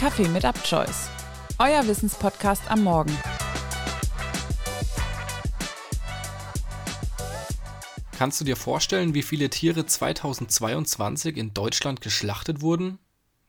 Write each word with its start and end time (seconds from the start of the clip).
Kaffee 0.00 0.28
mit 0.28 0.44
UpChoice, 0.44 1.10
euer 1.58 1.86
Wissenspodcast 1.86 2.70
am 2.70 2.84
Morgen. 2.84 3.14
Kannst 8.16 8.40
du 8.40 8.46
dir 8.46 8.56
vorstellen, 8.56 9.12
wie 9.12 9.20
viele 9.20 9.50
Tiere 9.50 9.84
2022 9.84 11.36
in 11.36 11.52
Deutschland 11.52 12.00
geschlachtet 12.00 12.62
wurden? 12.62 12.98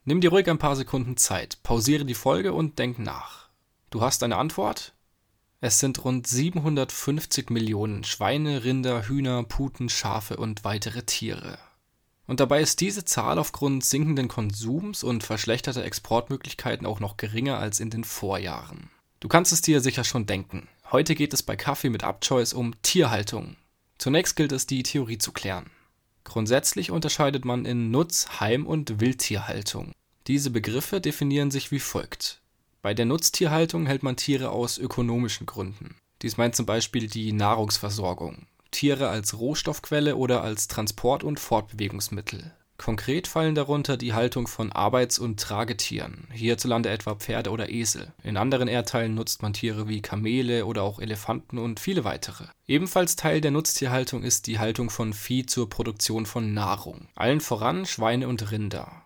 Nimm 0.03 0.19
dir 0.19 0.31
ruhig 0.31 0.49
ein 0.49 0.57
paar 0.57 0.75
Sekunden 0.75 1.15
Zeit, 1.15 1.63
pausiere 1.63 2.03
die 2.03 2.15
Folge 2.15 2.51
und 2.51 2.79
denk 2.79 2.99
nach. 2.99 3.47
Du 3.89 4.01
hast 4.01 4.21
eine 4.21 4.35
Antwort? 4.35 4.93
Es 5.61 5.79
sind 5.79 6.03
rund 6.03 6.27
750 6.27 7.49
Millionen 7.49 8.03
Schweine, 8.03 8.65
Rinder, 8.65 9.07
Hühner, 9.07 9.43
Puten, 9.43 9.87
Schafe 9.87 10.35
und 10.35 10.65
weitere 10.65 11.03
Tiere. 11.03 11.57
Und 12.31 12.39
dabei 12.39 12.61
ist 12.61 12.79
diese 12.79 13.03
Zahl 13.03 13.37
aufgrund 13.37 13.83
sinkenden 13.83 14.29
Konsums 14.29 15.03
und 15.03 15.21
verschlechterter 15.21 15.83
Exportmöglichkeiten 15.83 16.87
auch 16.87 17.01
noch 17.01 17.17
geringer 17.17 17.57
als 17.57 17.81
in 17.81 17.89
den 17.89 18.05
Vorjahren. 18.05 18.89
Du 19.19 19.27
kannst 19.27 19.51
es 19.51 19.61
dir 19.61 19.81
sicher 19.81 20.05
schon 20.05 20.27
denken. 20.27 20.69
Heute 20.93 21.13
geht 21.13 21.33
es 21.33 21.43
bei 21.43 21.57
Kaffee 21.57 21.89
mit 21.89 22.05
Upchoice 22.05 22.53
um 22.53 22.73
Tierhaltung. 22.83 23.57
Zunächst 23.97 24.37
gilt 24.37 24.53
es, 24.53 24.65
die 24.65 24.81
Theorie 24.81 25.17
zu 25.17 25.33
klären. 25.33 25.71
Grundsätzlich 26.23 26.89
unterscheidet 26.89 27.43
man 27.43 27.65
in 27.65 27.91
Nutz-, 27.91 28.39
Heim- 28.39 28.65
und 28.65 29.01
Wildtierhaltung. 29.01 29.91
Diese 30.27 30.51
Begriffe 30.51 31.01
definieren 31.01 31.51
sich 31.51 31.73
wie 31.73 31.81
folgt. 31.81 32.39
Bei 32.81 32.93
der 32.93 33.07
Nutztierhaltung 33.07 33.87
hält 33.87 34.03
man 34.03 34.15
Tiere 34.15 34.51
aus 34.51 34.77
ökonomischen 34.77 35.47
Gründen. 35.47 35.97
Dies 36.21 36.37
meint 36.37 36.55
zum 36.55 36.65
Beispiel 36.65 37.07
die 37.09 37.33
Nahrungsversorgung. 37.33 38.47
Tiere 38.71 39.09
als 39.09 39.37
Rohstoffquelle 39.37 40.15
oder 40.15 40.43
als 40.43 40.67
Transport 40.67 41.23
und 41.23 41.39
Fortbewegungsmittel. 41.39 42.53
Konkret 42.81 43.27
fallen 43.27 43.53
darunter 43.53 43.95
die 43.95 44.13
Haltung 44.13 44.47
von 44.47 44.71
Arbeits 44.71 45.19
und 45.19 45.39
Tragetieren, 45.39 46.27
hierzulande 46.33 46.89
etwa 46.89 47.13
Pferde 47.13 47.51
oder 47.51 47.69
Esel. 47.69 48.11
In 48.23 48.37
anderen 48.37 48.67
Erdteilen 48.67 49.13
nutzt 49.13 49.43
man 49.43 49.53
Tiere 49.53 49.87
wie 49.87 50.01
Kamele 50.01 50.65
oder 50.65 50.81
auch 50.81 50.97
Elefanten 50.97 51.59
und 51.59 51.79
viele 51.79 52.05
weitere. 52.05 52.45
Ebenfalls 52.65 53.15
Teil 53.15 53.39
der 53.39 53.51
Nutztierhaltung 53.51 54.23
ist 54.23 54.47
die 54.47 54.57
Haltung 54.57 54.89
von 54.89 55.13
Vieh 55.13 55.45
zur 55.45 55.69
Produktion 55.69 56.25
von 56.25 56.55
Nahrung, 56.55 57.07
allen 57.13 57.39
voran 57.39 57.85
Schweine 57.85 58.27
und 58.27 58.49
Rinder. 58.49 59.03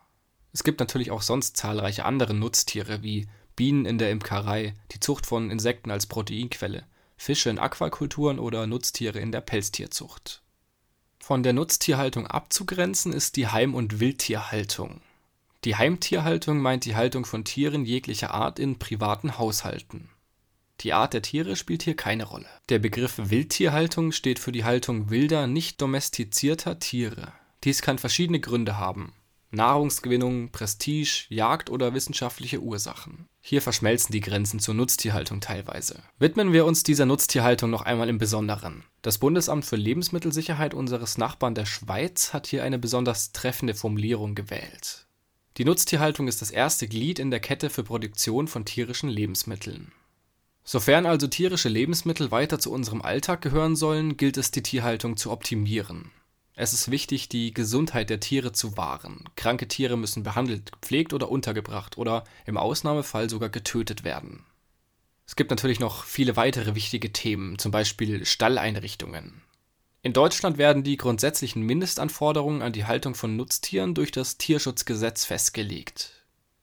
Es 0.53 0.63
gibt 0.63 0.79
natürlich 0.79 1.11
auch 1.11 1.21
sonst 1.21 1.57
zahlreiche 1.57 2.05
andere 2.05 2.33
Nutztiere 2.33 3.03
wie 3.03 3.27
Bienen 3.57 3.85
in 3.85 3.97
der 3.97 4.11
Imkerei, 4.11 4.73
die 4.93 5.01
Zucht 5.01 5.25
von 5.25 5.51
Insekten 5.51 5.91
als 5.91 6.05
Proteinquelle, 6.05 6.85
Fische 7.17 7.49
in 7.49 7.59
Aquakulturen 7.59 8.39
oder 8.39 8.67
Nutztiere 8.67 9.19
in 9.19 9.31
der 9.31 9.41
Pelztierzucht. 9.41 10.41
Von 11.19 11.43
der 11.43 11.53
Nutztierhaltung 11.53 12.27
abzugrenzen 12.27 13.13
ist 13.13 13.35
die 13.35 13.47
Heim- 13.47 13.73
und 13.73 13.99
Wildtierhaltung. 13.99 15.01
Die 15.63 15.75
Heimtierhaltung 15.75 16.59
meint 16.59 16.85
die 16.85 16.95
Haltung 16.95 17.25
von 17.25 17.43
Tieren 17.43 17.85
jeglicher 17.85 18.31
Art 18.31 18.59
in 18.59 18.77
privaten 18.77 19.37
Haushalten. 19.37 20.09
Die 20.81 20.93
Art 20.93 21.13
der 21.13 21.21
Tiere 21.21 21.55
spielt 21.55 21.83
hier 21.83 21.95
keine 21.95 22.25
Rolle. 22.25 22.49
Der 22.69 22.79
Begriff 22.79 23.13
Wildtierhaltung 23.17 24.11
steht 24.11 24.37
für 24.37 24.51
die 24.51 24.65
Haltung 24.65 25.09
wilder, 25.09 25.47
nicht 25.47 25.81
domestizierter 25.81 26.79
Tiere. 26.79 27.31
Dies 27.63 27.81
kann 27.81 27.97
verschiedene 27.97 28.39
Gründe 28.39 28.77
haben 28.77 29.13
Nahrungsgewinnung, 29.55 30.51
Prestige, 30.51 31.25
Jagd 31.29 31.69
oder 31.69 31.93
wissenschaftliche 31.93 32.61
Ursachen. 32.61 33.27
Hier 33.41 33.61
verschmelzen 33.61 34.11
die 34.13 34.21
Grenzen 34.21 34.59
zur 34.59 34.75
Nutztierhaltung 34.75 35.41
teilweise. 35.41 36.03
Widmen 36.19 36.53
wir 36.53 36.65
uns 36.65 36.83
dieser 36.83 37.05
Nutztierhaltung 37.05 37.69
noch 37.69 37.81
einmal 37.81 38.09
im 38.09 38.17
Besonderen. 38.17 38.83
Das 39.01 39.17
Bundesamt 39.17 39.65
für 39.65 39.75
Lebensmittelsicherheit 39.75 40.73
unseres 40.73 41.17
Nachbarn 41.17 41.55
der 41.55 41.65
Schweiz 41.65 42.33
hat 42.33 42.47
hier 42.47 42.63
eine 42.63 42.77
besonders 42.77 43.31
treffende 43.31 43.73
Formulierung 43.73 44.35
gewählt. 44.35 45.07
Die 45.57 45.65
Nutztierhaltung 45.65 46.27
ist 46.27 46.41
das 46.41 46.51
erste 46.51 46.87
Glied 46.87 47.17
in 47.17 47.31
der 47.31 47.39
Kette 47.39 47.69
für 47.69 47.83
Produktion 47.83 48.47
von 48.47 48.65
tierischen 48.65 49.09
Lebensmitteln. 49.09 49.91
Sofern 50.63 51.05
also 51.05 51.27
tierische 51.27 51.69
Lebensmittel 51.69 52.31
weiter 52.31 52.57
zu 52.57 52.71
unserem 52.71 53.03
Alltag 53.03 53.41
gehören 53.41 53.75
sollen, 53.75 54.17
gilt 54.17 54.37
es 54.37 54.49
die 54.49 54.63
Tierhaltung 54.63 55.15
zu 55.15 55.31
optimieren. 55.31 56.11
Es 56.57 56.71
ist 56.71 56.89
wichtig, 56.89 57.27
die 57.27 57.53
Gesundheit 57.53 58.09
der 58.09 58.21
Tiere 58.21 58.53
zu 58.53 58.77
wahren. 58.77 59.25
Kranke 59.35 59.67
Tiere 59.67 59.97
müssen 59.97 60.23
behandelt, 60.23 60.71
gepflegt 60.71 61.13
oder 61.13 61.29
untergebracht 61.29 61.97
oder 61.97 62.23
im 62.45 62.57
Ausnahmefall 62.57 63.29
sogar 63.29 63.49
getötet 63.49 64.05
werden. 64.05 64.45
Es 65.27 65.35
gibt 65.35 65.49
natürlich 65.49 65.81
noch 65.81 66.05
viele 66.05 66.37
weitere 66.37 66.73
wichtige 66.75 67.11
Themen, 67.11 67.59
zum 67.59 67.71
Beispiel 67.71 68.25
Stalleinrichtungen. 68.25 69.41
In 70.01 70.13
Deutschland 70.13 70.57
werden 70.57 70.83
die 70.83 70.97
grundsätzlichen 70.97 71.63
Mindestanforderungen 71.63 72.61
an 72.61 72.71
die 72.71 72.85
Haltung 72.85 73.15
von 73.15 73.35
Nutztieren 73.35 73.93
durch 73.93 74.11
das 74.11 74.37
Tierschutzgesetz 74.37 75.25
festgelegt 75.25 76.14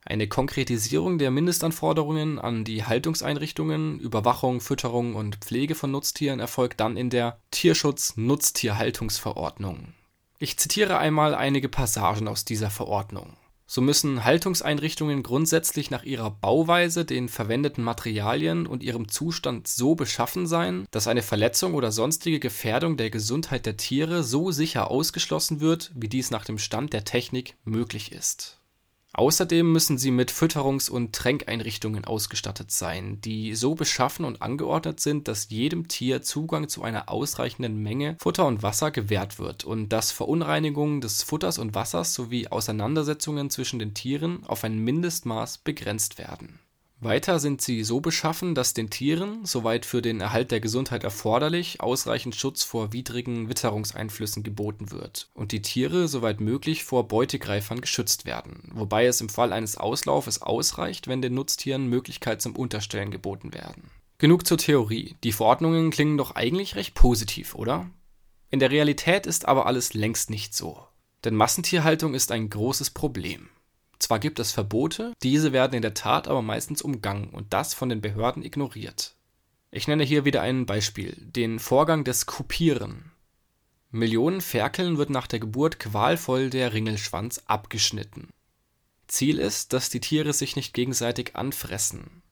eine 0.05 0.27
Konkretisierung 0.27 1.19
der 1.19 1.31
Mindestanforderungen 1.31 2.39
an 2.39 2.65
die 2.65 2.85
Haltungseinrichtungen, 2.85 4.01
Überwachung, 4.01 4.61
Fütterung 4.61 5.15
und 5.15 5.37
Pflege 5.37 5.75
von 5.75 5.93
Nutztieren 5.93 6.41
erfolgt 6.41 6.81
dann 6.81 6.97
in 6.97 7.09
der 7.09 7.39
Tierschutz-Nutztierhaltungsverordnung. 7.53 9.95
Ich 10.39 10.59
zitiere 10.59 10.99
einmal 10.99 11.37
einige 11.37 11.69
Passagen 11.69 12.27
aus 12.27 12.45
dieser 12.45 12.71
Verordnung. 12.71 13.37
So 13.65 13.81
müssen 13.81 14.25
Haltungseinrichtungen 14.25 15.23
grundsätzlich 15.23 15.91
nach 15.91 16.03
ihrer 16.03 16.31
Bauweise, 16.31 17.05
den 17.05 17.29
verwendeten 17.29 17.85
Materialien 17.85 18.67
und 18.67 18.83
ihrem 18.83 19.09
Zustand 19.09 19.69
so 19.69 19.95
beschaffen 19.95 20.47
sein, 20.47 20.85
dass 20.91 21.07
eine 21.07 21.23
Verletzung 21.23 21.75
oder 21.75 21.93
sonstige 21.93 22.41
Gefährdung 22.41 22.97
der 22.97 23.09
Gesundheit 23.09 23.65
der 23.65 23.79
Tiere 23.79 24.25
so 24.25 24.51
sicher 24.51 24.91
ausgeschlossen 24.91 25.61
wird, 25.61 25.93
wie 25.95 26.09
dies 26.09 26.33
nach 26.33 26.45
dem 26.45 26.59
Stand 26.59 26.93
der 26.93 27.05
Technik 27.05 27.57
möglich 27.65 28.13
ist 28.13 28.62
Außerdem 29.15 29.71
müssen 29.71 29.99
sie 29.99 30.11
mit 30.11 30.31
Fütterungs 30.31 30.89
und 30.89 31.15
Tränkeinrichtungen 31.15 32.07
ausgestattet 32.07 32.71
sein, 32.71 33.21
die 33.21 33.55
so 33.55 33.75
beschaffen 33.75 34.25
und 34.25 34.41
angeordnet 34.41 35.01
sind, 35.01 35.29
dass 35.29 35.51
jedem 35.51 35.89
Tier 35.89 36.23
Zugang 36.23 36.69
zu 36.69 36.83
einer 36.83 37.11
ausreichenden 37.11 37.83
Menge 37.83 38.17
Futter 38.19 38.47
und 38.47 38.63
Wasser 38.63 38.91
gewährt 38.91 39.39
wird 39.39 39.65
und 39.65 39.91
dass 39.91 40.13
Verunreinigungen 40.13 41.03
des 41.03 41.23
Futters 41.23 41.59
und 41.59 41.75
Wassers 41.75 42.15
sowie 42.15 42.49
Auseinandersetzungen 42.49 43.51
zwischen 43.51 43.79
den 43.79 43.93
Tieren 43.93 44.45
auf 44.47 44.65
ein 44.65 44.79
Mindestmaß 44.79 45.59
begrenzt 45.59 46.17
werden 46.17 46.59
weiter 47.05 47.39
sind 47.39 47.61
sie 47.61 47.85
so 47.85 48.01
beschaffen, 48.01 48.55
dass 48.55 48.75
den 48.75 48.91
Tieren, 48.91 49.45
soweit 49.45 49.87
für 49.87 50.03
den 50.03 50.21
Erhalt 50.21 50.51
der 50.51 50.61
Gesundheit 50.61 51.05
erforderlich, 51.05 51.81
ausreichend 51.81 52.35
Schutz 52.35 52.63
vor 52.63 52.93
widrigen 52.93 53.49
Witterungseinflüssen 53.49 54.43
geboten 54.43 54.91
wird 54.91 55.29
und 55.35 55.53
die 55.53 55.63
Tiere 55.63 56.09
soweit 56.09 56.41
möglich 56.41 56.85
vor 56.85 57.09
Beutegreifern 57.09 57.81
geschützt 57.81 58.27
werden, 58.27 58.71
wobei 58.75 59.07
es 59.07 59.21
im 59.21 59.29
Fall 59.29 59.53
eines 59.53 59.77
Auslaufes 59.77 60.43
ausreicht, 60.43 61.09
wenn 61.09 61.23
den 61.23 61.35
Nutztieren 61.35 61.87
Möglichkeit 61.87 62.43
zum 62.43 62.57
Unterstellen 62.57 63.11
geboten 63.11 63.55
werden. 63.55 63.91
Genug 64.19 64.47
zur 64.47 64.59
Theorie. 64.59 65.17
Die 65.25 65.33
Verordnungen 65.33 65.91
klingen 65.91 66.17
doch 66.17 66.37
eigentlich 66.37 66.77
recht 66.77 66.95
positiv, 66.95 67.55
oder? 67.55 67.91
In 68.51 68.61
der 68.61 68.71
Realität 68.71 69.27
ist 69.27 69.49
aber 69.49 69.67
alles 69.67 69.95
längst 69.95 70.31
nicht 70.31 70.55
so. 70.55 70.87
Denn 71.25 71.35
Massentierhaltung 71.35 72.15
ist 72.15 72.31
ein 72.33 72.51
großes 72.51 72.91
Problem. 72.91 73.49
Zwar 74.03 74.19
gibt 74.19 74.41
es 74.41 74.51
Verbote, 74.51 75.13
diese 75.23 75.53
werden 75.53 75.75
in 75.75 75.83
der 75.83 75.95
Tat 75.95 76.27
aber 76.27 76.43
meistens 76.43 76.83
umgangen 76.83 77.29
und 77.29 77.53
das 77.53 77.73
von 77.73 77.89
den 77.89 78.01
Behörden 78.01 78.43
ignoriert. 78.43 79.15
Ich 79.71 79.87
nenne 79.87 80.03
hier 80.03 80.25
wieder 80.25 80.43
ein 80.43 80.67
Beispiel, 80.67 81.15
den 81.21 81.61
Vorgang 81.61 82.03
des 82.03 82.27
Kupieren. 82.27 83.13
Millionen 83.93 84.41
Ferkeln 84.41 84.99
wird 84.99 85.11
nach 85.11 85.29
der 85.29 85.39
Geburt 85.39 85.79
qualvoll 85.79 86.51
der 86.51 86.73
Ringelschwanz 86.73 87.45
abgeschnitten. 87.47 88.31
Ziel 89.07 89.39
ist, 89.39 89.73
dass 89.73 89.89
die 89.89 90.01
Tiere 90.01 90.33
sich 90.33 90.57
nicht 90.57 90.75
gegenseitig 90.75 91.37
anfressen. 91.37 92.23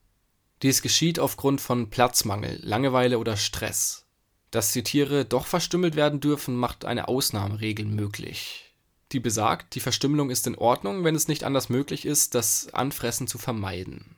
Dies 0.63 0.83
geschieht 0.83 1.21
aufgrund 1.21 1.61
von 1.61 1.89
Platzmangel, 1.89 2.59
Langeweile 2.65 3.21
oder 3.21 3.37
Stress. 3.37 4.07
Dass 4.51 4.73
die 4.73 4.83
Tiere 4.83 5.25
doch 5.25 5.47
verstümmelt 5.47 5.95
werden 5.95 6.19
dürfen, 6.19 6.57
macht 6.57 6.85
eine 6.85 7.07
Ausnahmeregel 7.07 7.87
möglich 7.87 8.70
die 9.13 9.21
besagt, 9.21 9.75
die 9.75 9.81
Verstümmelung 9.81 10.31
ist 10.31 10.47
in 10.47 10.55
Ordnung, 10.57 11.05
wenn 11.05 11.15
es 11.15 11.29
nicht 11.29 11.45
anders 11.45 11.69
möglich 11.69 12.07
ist, 12.07 12.35
das 12.35 12.73
Anfressen 12.73 13.27
zu 13.27 13.39
vermeiden. 13.39 14.17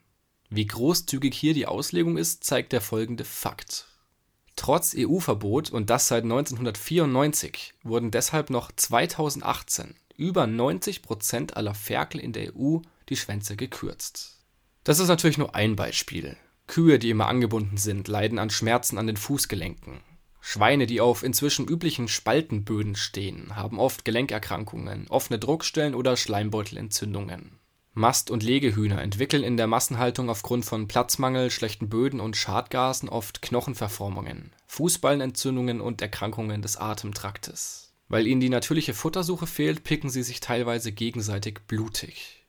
Wie 0.51 0.67
großzügig 0.67 1.35
hier 1.35 1.55
die 1.55 1.67
Auslegung 1.67 2.19
ist, 2.19 2.45
zeigt 2.45 2.73
der 2.73 2.83
folgende 2.83 3.25
Fakt. 3.25 3.87
Trotz 4.55 4.95
EU-Verbot 4.97 5.71
und 5.71 5.89
das 5.89 6.09
seit 6.09 6.25
1994 6.25 7.73
wurden 7.83 8.11
deshalb 8.11 8.51
noch 8.51 8.71
2018 8.71 9.95
über 10.17 10.47
90 10.47 11.03
Prozent 11.03 11.57
aller 11.57 11.75
Ferkel 11.75 12.21
in 12.21 12.33
der 12.33 12.55
EU 12.55 12.79
die 13.09 13.17
Schwänze 13.17 13.57
gekürzt. 13.57 14.39
Das 14.85 14.99
ist 14.99 15.09
natürlich 15.09 15.39
nur 15.39 15.55
ein 15.55 15.75
Beispiel. 15.75 16.37
Kühe, 16.67 16.99
die 16.99 17.11
immer 17.11 17.29
angebunden 17.29 17.77
sind, 17.77 18.09
leiden 18.09 18.39
an 18.39 18.51
Schmerzen 18.51 18.99
an 18.99 19.07
den 19.07 19.17
Fußgelenken. 19.17 20.01
Schweine, 20.45 20.87
die 20.87 21.01
auf 21.01 21.23
inzwischen 21.23 21.69
üblichen 21.69 22.09
Spaltenböden 22.09 22.97
stehen, 22.97 23.55
haben 23.55 23.79
oft 23.79 24.05
Gelenkerkrankungen, 24.05 25.07
offene 25.09 25.39
Druckstellen 25.39 25.95
oder 25.95 26.17
Schleimbeutelentzündungen. 26.17 27.61
Mast- 27.95 28.29
und 28.31 28.43
Legehühner 28.43 29.01
entwickeln 29.01 29.45
in 29.45 29.57
der 29.57 29.69
Massenhaltung 29.69 30.29
aufgrund 30.29 30.65
von 30.65 30.89
Platzmangel, 30.89 31.51
schlechten 31.51 31.89
Böden 31.89 32.19
und 32.19 32.37
Schadgasen 32.37 33.09
oft 33.09 33.41
Knochenverformungen, 33.41 34.53
Fußballenentzündungen 34.67 35.81
und 35.81 36.03
Erkrankungen 36.03 36.61
des 36.61 36.77
Atemtraktes. 36.77 37.95
Weil 38.09 38.27
ihnen 38.27 38.41
die 38.41 38.49
natürliche 38.49 38.95
Futtersuche 38.95 39.47
fehlt, 39.47 39.85
picken 39.85 40.11
sie 40.11 40.25
sich 40.25 40.41
teilweise 40.41 40.91
gegenseitig 40.91 41.61
blutig 41.69 42.45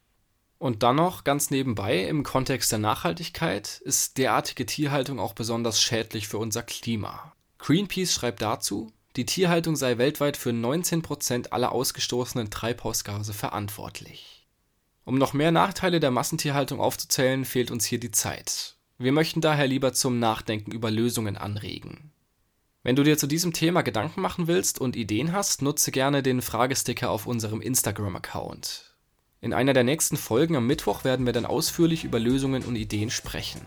Und 0.58 0.82
dann 0.82 0.96
noch 0.96 1.24
ganz 1.24 1.52
nebenbei, 1.52 2.04
im 2.06 2.24
Kontext 2.24 2.72
der 2.72 2.80
Nachhaltigkeit 2.80 3.82
ist 3.86 4.18
derartige 4.18 4.66
Tierhaltung 4.66 5.20
auch 5.20 5.34
besonders 5.34 5.80
schädlich 5.80 6.28
für 6.28 6.40
unser 6.40 6.64
Klima. 6.64 7.34
Greenpeace 7.64 8.12
schreibt 8.12 8.42
dazu, 8.42 8.92
die 9.16 9.26
Tierhaltung 9.26 9.78
sei 9.78 9.98
weltweit 9.98 10.36
für 10.36 10.52
19 10.52 11.02
Prozent 11.02 11.54
aller 11.54 11.72
ausgestoßenen 11.72 12.50
Treibhausgase 12.50 13.32
verantwortlich. 13.32 14.50
Um 15.06 15.18
noch 15.18 15.32
mehr 15.32 15.54
Nachteile 15.54 16.02
der 16.02 16.12
Massentierhaltung 16.12 16.82
aufzuzählen, 16.82 17.46
fehlt 17.46 17.72
uns 17.72 17.86
hier 17.86 18.02
die 18.02 18.12
Zeit. 18.12 18.76
Wir 18.98 19.14
möchten 19.14 19.40
daher 19.40 19.66
lieber 19.66 19.94
zum 19.94 20.20
Nachdenken 20.20 20.74
über 20.74 20.92
Lösungen 20.92 21.38
anregen. 21.38 22.12
Wenn 22.84 22.98
du 22.98 23.04
dir 23.04 23.18
zu 23.18 23.28
diesem 23.28 23.54
Thema 23.54 23.82
Gedanken 23.82 24.20
machen 24.20 24.48
willst 24.48 24.82
und 24.82 24.98
Ideen 24.98 25.32
hast, 25.32 25.62
nutze 25.62 25.92
gerne 25.92 26.22
den 26.22 26.42
Fragesticker 26.42 27.10
auf 27.12 27.28
unserem 27.28 27.62
Instagram-Account. 27.62 28.94
In 29.40 29.54
einer 29.54 29.72
der 29.72 29.86
nächsten 29.86 30.18
Folgen 30.18 30.58
am 30.58 30.68
Mittwoch 30.68 31.06
werden 31.06 31.26
wir 31.26 31.32
dann 31.32 31.46
ausführlich 31.46 32.04
über 32.04 32.20
Lösungen 32.20 32.66
und 32.66 32.76
Ideen 32.76 33.10
sprechen. 33.10 33.62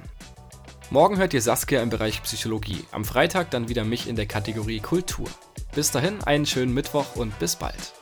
Morgen 0.90 1.18
hört 1.18 1.34
ihr 1.34 1.42
Saskia 1.42 1.82
im 1.82 1.90
Bereich 1.90 2.22
Psychologie, 2.22 2.84
am 2.92 3.04
Freitag 3.04 3.50
dann 3.50 3.68
wieder 3.68 3.82
mich 3.82 4.08
in 4.08 4.14
der 4.14 4.26
Kategorie 4.26 4.78
Kultur. 4.78 5.26
Bis 5.74 5.90
dahin 5.90 6.22
einen 6.22 6.46
schönen 6.46 6.72
Mittwoch 6.72 7.16
und 7.16 7.36
bis 7.40 7.56
bald. 7.56 7.95